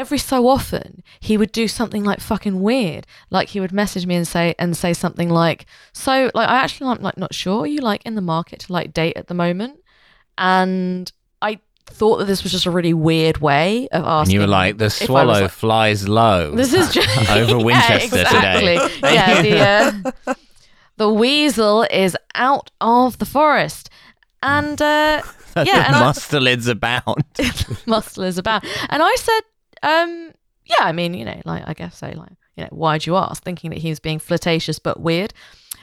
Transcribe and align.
every 0.00 0.18
so 0.18 0.38
often 0.56 1.02
he 1.28 1.36
would 1.36 1.52
do 1.52 1.66
something 1.68 2.02
like 2.10 2.20
fucking 2.20 2.56
weird. 2.62 3.06
Like 3.36 3.48
he 3.54 3.60
would 3.60 3.72
message 3.72 4.04
me 4.06 4.14
and 4.20 4.26
say 4.34 4.54
and 4.58 4.76
say 4.76 4.92
something 4.92 5.28
like, 5.42 5.66
"So 5.92 6.12
like 6.34 6.48
I 6.48 6.56
actually 6.64 6.90
I'm 6.90 7.02
like 7.02 7.18
not 7.24 7.34
sure. 7.34 7.60
Are 7.64 7.66
you 7.76 7.80
like 7.90 8.02
in 8.06 8.14
the 8.14 8.26
market 8.34 8.60
to 8.64 8.72
like 8.72 8.92
date 8.92 9.16
at 9.16 9.26
the 9.28 9.34
moment?" 9.34 9.74
And 10.38 11.10
I 11.42 11.58
thought 11.86 12.18
that 12.18 12.26
this 12.26 12.42
was 12.42 12.52
just 12.52 12.66
a 12.66 12.70
really 12.70 12.94
weird 12.94 13.38
way 13.38 13.88
of 13.92 14.02
And 14.02 14.06
asking. 14.06 14.34
you 14.34 14.40
were 14.40 14.46
like, 14.46 14.78
the 14.78 14.86
I 14.86 14.88
swallow 15.06 15.40
like- 15.42 15.50
flies 15.50 16.08
low. 16.08 16.54
This 16.54 16.72
is 16.72 16.92
just 16.92 17.30
Over 17.30 17.58
Yeah, 17.58 17.64
Winchester 17.64 18.24
today. 18.24 18.76
exactly. 18.76 19.14
yeah, 19.14 19.42
the 19.42 20.04
uh, 20.30 20.34
the 20.96 21.10
weasel 21.12 21.86
is 21.90 22.16
out 22.34 22.70
of 22.80 23.18
the 23.18 23.26
forest, 23.26 23.90
and 24.42 24.80
uh, 24.80 25.22
yeah, 25.56 25.86
and 25.86 25.96
I- 25.96 26.02
mustelids 26.12 26.68
abound. 26.68 27.24
muscle 27.86 28.24
is 28.24 28.38
about. 28.38 28.64
And 28.88 29.02
I 29.02 29.14
said, 29.16 29.40
um, 29.82 30.32
yeah, 30.66 30.84
I 30.84 30.92
mean, 30.92 31.14
you 31.14 31.24
know, 31.24 31.40
like 31.44 31.64
I 31.66 31.74
guess 31.74 31.96
so, 31.98 32.06
like, 32.08 32.32
you 32.56 32.64
know, 32.64 32.70
why'd 32.70 33.06
you 33.06 33.16
ask? 33.16 33.42
Thinking 33.42 33.70
that 33.70 33.78
he 33.78 33.88
was 33.88 34.00
being 34.00 34.18
flirtatious 34.18 34.78
but 34.78 35.00
weird. 35.00 35.32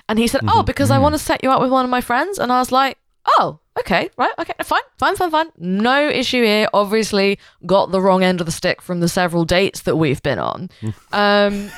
And 0.10 0.18
he 0.18 0.28
said, 0.28 0.42
oh, 0.48 0.64
because 0.64 0.90
I 0.90 1.00
want 1.00 1.16
to 1.16 1.20
set 1.20 1.44
you 1.44 1.52
up 1.52 1.60
with 1.60 1.70
one 1.70 1.84
of 1.84 1.92
my 1.92 2.00
friends. 2.00 2.40
And 2.40 2.50
I 2.52 2.60
was 2.60 2.72
like, 2.72 2.98
oh, 3.40 3.60
okay, 3.80 4.10
right, 4.18 4.32
okay, 4.40 4.54
fine, 4.64 4.82
fine, 4.98 5.18
fine, 5.18 5.32
fine. 5.32 5.48
No 5.58 6.08
issue 6.08 6.44
here. 6.44 6.70
Obviously, 6.74 7.40
got 7.66 7.92
the 7.92 8.00
wrong 8.00 8.24
end 8.24 8.40
of 8.40 8.46
the 8.46 8.52
stick 8.54 8.82
from 8.82 9.02
the 9.02 9.10
several 9.10 9.44
dates 9.44 9.82
that 9.82 9.98
we've 9.98 10.22
been 10.24 10.40
on. 10.40 10.70
Um, 11.12 11.70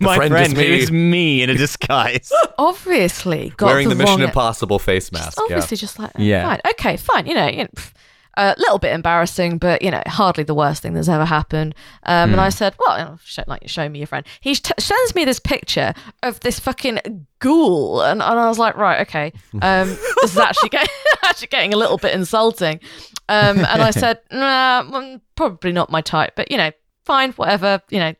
My 0.00 0.16
friend 0.16 0.32
friend, 0.32 0.52
is 0.52 0.58
me. 0.58 0.78
is 0.80 0.90
me 0.90 1.42
in 1.42 1.50
a 1.50 1.54
disguise. 1.54 2.32
obviously, 2.58 3.50
got 3.56 3.66
Wearing 3.66 3.88
the, 3.88 3.94
the, 3.94 3.98
Mission 4.00 4.18
wrong 4.20 4.28
Impossible 4.28 4.80
face 4.80 5.10
Just 5.10 5.12
mask. 5.12 5.38
Yeah. 5.38 5.44
obviously 5.44 5.76
just 5.76 5.98
like 5.98 6.10
Yeah. 6.18 6.44
fine 6.44 6.60
okay 6.72 6.96
fine 6.96 7.26
you 7.26 7.34
know, 7.34 7.46
you 7.46 7.58
know 7.58 7.68
pff, 7.76 7.92
a 8.36 8.54
little 8.58 8.78
bit 8.78 8.92
embarrassing 8.92 9.58
but 9.58 9.82
you 9.82 9.90
know 9.90 10.02
hardly 10.06 10.44
the 10.44 10.54
worst 10.54 10.82
thing 10.82 10.94
that's 10.94 11.08
ever 11.08 11.24
happened. 11.24 11.74
Um, 12.04 12.32
and 12.32 12.40
i 12.40 12.48
said 12.48 12.74
well 12.78 13.18
show, 13.24 13.42
like 13.46 13.68
show 13.68 13.88
me 13.88 13.98
your 14.00 14.06
friend. 14.06 14.26
He 14.40 14.54
t- 14.54 14.72
sends 14.78 15.14
me 15.14 15.24
this 15.24 15.40
picture 15.40 15.94
of 16.22 16.40
this 16.40 16.58
fucking 16.60 17.26
ghoul 17.38 18.02
and, 18.02 18.20
and 18.20 18.38
i 18.38 18.48
was 18.48 18.58
like 18.58 18.76
right 18.76 19.00
okay 19.00 19.32
um, 19.62 19.88
this 20.20 20.32
is 20.32 20.38
actually 20.38 20.68
getting, 20.68 20.90
actually 21.24 21.48
getting 21.48 21.72
a 21.72 21.76
little 21.76 21.96
bit 21.98 22.14
insulting. 22.14 22.80
Um, 23.28 23.58
and 23.58 23.82
i 23.82 23.90
said 24.02 24.20
nah 24.30 24.82
mm, 24.82 25.20
probably 25.36 25.72
not 25.72 25.90
my 25.90 26.00
type 26.00 26.34
but 26.36 26.50
you 26.50 26.56
know 26.56 26.70
fine 27.04 27.32
whatever 27.32 27.80
you 27.90 27.98
know 27.98 28.14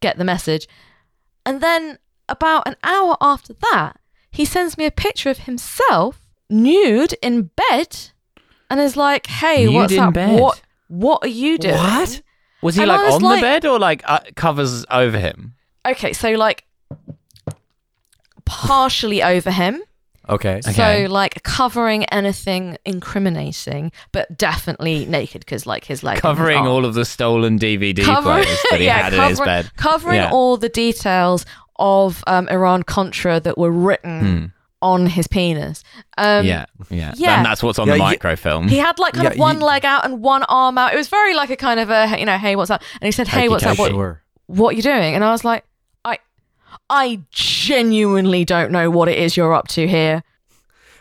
get 0.00 0.18
the 0.18 0.24
message. 0.24 0.68
And 1.44 1.60
then 1.60 1.98
about 2.28 2.66
an 2.66 2.76
hour 2.82 3.16
after 3.20 3.54
that, 3.72 3.98
he 4.30 4.44
sends 4.44 4.76
me 4.76 4.84
a 4.84 4.90
picture 4.90 5.30
of 5.30 5.38
himself 5.38 6.20
nude 6.50 7.14
in 7.22 7.50
bed 7.56 8.10
and 8.70 8.80
is 8.80 8.96
like, 8.96 9.26
"Hey, 9.26 9.64
Nude 9.66 9.74
what's 9.74 9.92
in 9.92 9.98
up? 10.00 10.14
bed? 10.14 10.40
What 10.40 10.60
what 10.88 11.22
are 11.24 11.28
you 11.28 11.58
doing?" 11.58 11.74
What? 11.76 12.22
Was 12.62 12.74
he 12.76 12.82
And 12.82 12.88
like 12.88 13.04
was 13.04 13.14
on 13.16 13.22
like- 13.22 13.40
the 13.40 13.42
bed 13.42 13.64
or 13.66 13.78
like 13.78 14.02
uh, 14.06 14.20
covers 14.34 14.84
over 14.90 15.18
him? 15.18 15.54
Okay, 15.86 16.12
so 16.12 16.30
like 16.32 16.64
partially 18.44 19.22
over 19.22 19.50
him. 19.50 19.82
Okay. 20.28 20.56
Okay. 20.66 20.72
So 21.06 21.12
like 21.12 21.42
covering 21.44 22.04
anything 22.06 22.76
incriminating, 22.84 23.92
but 24.10 24.36
definitely 24.36 25.06
naked 25.06 25.40
because 25.44 25.66
like 25.66 25.84
his 25.84 26.02
leg, 26.02 26.18
Covering 26.18 26.66
all 26.66 26.84
of 26.84 26.94
the 26.94 27.04
stolen 27.04 27.58
DVD 27.58 28.02
players 28.22 28.46
that 28.70 28.80
he 28.80 28.86
yeah, 28.86 29.02
had 29.02 29.12
in 29.14 29.22
his 29.28 29.38
bed. 29.40 29.70
covering 29.76 30.16
Yeah. 30.16 30.30
all 30.32 30.56
the 30.56 30.68
details 30.68 31.46
of 31.78 32.24
um, 32.26 32.48
Iran 32.48 32.82
Contra 32.82 33.38
that 33.38 33.56
were 33.56 33.70
written 33.70 34.20
Hmm. 34.20 34.46
On 34.92 35.06
his 35.06 35.26
penis. 35.26 35.82
Um, 36.16 36.46
yeah, 36.46 36.66
yeah, 36.90 37.12
yeah. 37.16 37.36
And 37.36 37.44
that's 37.46 37.62
what's 37.62 37.78
on 37.78 37.88
Yeah, 37.88 37.94
the 37.94 37.98
microfilm. 38.00 38.68
He 38.68 38.78
had 38.78 38.98
like 38.98 39.14
kind 39.14 39.24
Yeah, 39.24 39.30
of 39.32 39.38
one 39.38 39.58
you- 39.58 39.64
leg 39.66 39.84
out 39.84 40.04
and 40.04 40.20
one 40.22 40.42
arm 40.44 40.78
out. 40.78 40.92
It 40.94 40.96
was 40.96 41.08
very 41.08 41.34
like 41.34 41.50
a 41.50 41.56
kind 41.56 41.80
of 41.80 41.90
a 41.90 42.16
you 42.18 42.24
know, 42.26 42.38
hey, 42.38 42.54
what's 42.56 42.70
up? 42.70 42.82
And 43.00 43.06
he 43.06 43.12
said, 43.12 43.28
hey, 43.28 43.48
what's 43.48 43.64
up? 43.64 43.78
What, 43.78 43.90
Sure. 43.90 44.22
what 44.46 44.68
are 44.70 44.76
you 44.76 44.82
doing? 44.82 45.14
And 45.14 45.22
I 45.24 45.30
was 45.32 45.44
like, 45.44 45.64
I, 46.04 46.18
I 46.88 47.20
genuinely 47.30 48.44
don't 48.44 48.70
know 48.70 48.90
what 48.90 49.08
it 49.08 49.18
is 49.18 49.36
you're 49.36 49.52
up 49.54 49.68
to 49.68 49.86
here. 49.88 50.22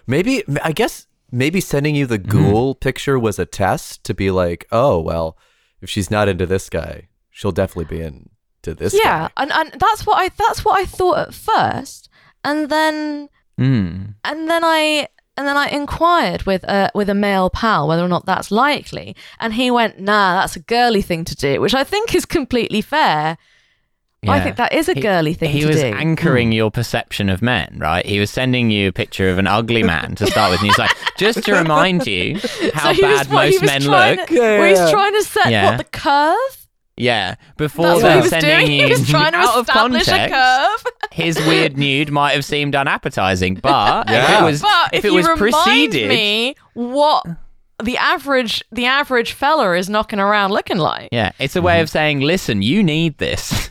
Maybe 0.07 0.43
I 0.63 0.71
guess 0.71 1.07
maybe 1.31 1.59
sending 1.61 1.95
you 1.95 2.05
the 2.05 2.19
Mm-hmm. 2.19 2.31
ghoul 2.51 2.75
picture 2.75 3.17
was 3.19 3.39
a 3.39 3.45
test 3.45 4.03
to 4.05 4.13
be 4.13 4.31
like, 4.31 4.65
oh 4.71 4.99
well, 4.99 5.37
if 5.81 5.89
she's 5.89 6.09
not 6.11 6.27
into 6.27 6.45
this 6.45 6.69
guy, 6.69 7.07
she'll 7.29 7.51
definitely 7.51 7.97
be 7.97 8.01
into 8.03 8.73
this 8.73 8.93
yeah, 8.93 9.27
guy. 9.27 9.31
and 9.37 9.51
and 9.51 9.71
that's 9.79 10.05
what 10.05 10.17
I 10.17 10.29
that's 10.29 10.63
what 10.65 10.79
I 10.79 10.85
thought 10.85 11.19
at 11.19 11.33
first, 11.33 12.09
and 12.43 12.69
then 12.69 13.29
Mm. 13.59 14.15
and 14.23 14.49
then 14.49 14.63
I 14.63 15.07
and 15.37 15.47
then 15.47 15.57
I 15.57 15.67
inquired 15.67 16.43
with 16.43 16.63
a 16.65 16.91
with 16.95 17.09
a 17.09 17.13
male 17.15 17.49
pal 17.49 17.87
whether 17.87 18.03
or 18.03 18.07
not 18.09 18.25
that's 18.25 18.51
likely, 18.51 19.15
and 19.39 19.53
he 19.53 19.71
went, 19.71 19.99
"Nah, 19.99 20.39
that's 20.41 20.55
a 20.55 20.59
girly 20.61 21.01
thing 21.01 21.23
to 21.25 21.35
do," 21.35 21.59
which 21.61 21.73
I 21.73 21.83
think 21.83 22.13
is 22.15 22.25
completely 22.25 22.81
fair. 22.81 23.37
I 24.27 24.39
think 24.39 24.55
that 24.55 24.73
is 24.73 24.89
a 24.89 24.95
He- 24.95 25.01
girly 25.01 25.35
thing 25.35 25.51
He 25.51 25.61
to 25.61 25.67
was 25.67 25.75
do. 25.81 25.85
anchoring 25.85 26.51
your 26.51 26.71
perception 26.71 27.29
of 27.29 27.43
men, 27.43 27.77
right? 27.79 28.03
He 28.03 28.19
was 28.19 28.31
sending 28.31 28.71
you 28.71 28.87
a 28.87 28.91
picture 28.91 29.29
of 29.29 29.37
an 29.37 29.45
ugly 29.45 29.83
man 29.83 30.15
to 30.15 30.25
start 30.25 30.49
with, 30.49 30.61
and 30.61 30.69
he's 30.69 30.79
like, 30.79 30.89
just 31.19 31.43
to 31.43 31.53
remind 31.53 32.07
you 32.07 32.39
how 32.73 32.91
So 32.91 32.93
he 32.95 33.03
was- 33.03 33.27
bad 33.27 33.31
most 33.31 33.61
men 33.63 33.81
trying 33.81 34.17
look. 34.17 34.27
To, 34.29 34.33
Yeah, 34.33 34.41
yeah, 34.41 34.57
well, 34.59 34.69
he's 34.69 34.79
yeah. 34.79 34.89
trying 34.91 35.13
to 35.13 35.23
set 35.23 35.51
Yeah. 35.51 35.65
what 35.69 35.77
the 35.77 35.83
curve. 35.83 36.64
Yeah, 36.97 37.35
before 37.57 37.85
That's 37.99 38.03
what 38.03 38.11
he 38.13 38.21
was 38.21 38.29
sending 38.29 38.67
doing. 38.67 38.71
you 38.79 38.85
He 38.85 38.91
was 38.91 39.09
trying 39.09 39.33
to 39.33 39.37
out 39.39 39.57
of 39.57 39.67
context. 39.67 40.09
a 40.09 40.29
curve. 40.29 40.93
His 41.11 41.37
weird 41.39 41.77
nude 41.77 42.09
might 42.11 42.31
have 42.33 42.45
seemed 42.45 42.73
unappetizing, 42.75 43.55
but 43.55 44.09
if 44.09 44.29
it 44.29 44.43
was 44.43 44.61
But 44.61 44.89
if 44.93 44.99
if, 44.99 45.05
it 45.05 45.11
was 45.11 45.25
you 45.25 45.33
remind 45.33 45.63
preceded, 45.65 46.09
me 46.09 46.55
what 46.73 47.25
the 47.83 47.97
average 47.97 48.63
the 48.71 48.85
average 48.85 49.33
fella 49.33 49.73
is 49.75 49.89
knocking 49.89 50.19
around 50.19 50.51
looking 50.51 50.77
like. 50.77 51.09
yeah, 51.11 51.31
it's 51.37 51.57
a 51.57 51.61
way 51.61 51.81
of 51.81 51.89
saying, 51.89 52.21
listen, 52.21 52.61
you 52.61 52.81
need 52.81 53.17
this. 53.17 53.69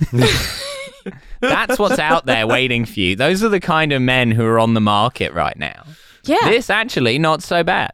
That's 1.41 1.79
what's 1.79 1.99
out 1.99 2.27
there 2.27 2.47
waiting 2.47 2.85
for 2.87 3.01
you. 3.01 3.17
Those 3.17 3.43
are 3.43 3.49
the 3.49 3.61
kind 3.61 3.93
of 3.93 4.01
men 4.01 4.31
who 4.31 4.45
are 4.45 4.59
on 4.59 4.75
the 4.75 4.81
market 4.81 5.33
right 5.33 5.59
now. 5.59 5.85
Yeah. 6.25 6.49
This 6.49 6.71
actually 6.71 7.19
not 7.19 7.43
so 7.43 7.62
bad. 7.62 7.93